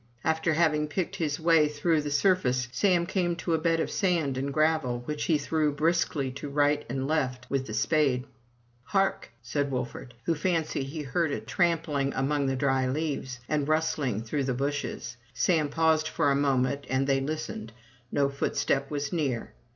After 0.23 0.53
having 0.55 0.87
picked 0.87 1.17
his 1.17 1.39
way 1.39 1.67
through 1.67 2.01
the 2.01 2.09
sur 2.09 2.33
face, 2.35 2.67
Sam 2.71 3.05
came 3.05 3.35
to 3.35 3.53
a 3.53 3.59
bed 3.59 3.79
of 3.79 3.91
sand 3.91 4.35
and 4.35 4.51
gravel, 4.51 5.03
which 5.05 5.25
he 5.25 5.37
threw 5.37 5.71
briskly 5.71 6.31
to 6.31 6.49
right 6.49 6.83
and 6.89 7.07
left 7.07 7.47
with 7.51 7.67
the 7.67 7.75
spade. 7.75 8.25
"Hark!'' 8.81 9.29
said 9.43 9.69
Wolfert, 9.69 10.15
who 10.25 10.33
fancied 10.33 10.85
he 10.85 11.03
heard 11.03 11.31
a 11.31 11.39
trampling 11.39 12.13
among 12.15 12.47
the 12.47 12.55
dry 12.55 12.87
leaves, 12.87 13.41
and 13.47 13.61
a 13.61 13.65
rustling 13.67 14.23
through 14.23 14.45
the 14.45 14.55
bushes. 14.55 15.17
Sam 15.35 15.69
paused 15.69 16.07
for 16.07 16.31
a 16.31 16.35
moment, 16.35 16.87
and 16.89 17.05
they 17.05 17.21
listened. 17.21 17.71
No 18.11 18.27
footstep 18.27 18.89
was 18.89 19.13
near. 19.13 19.53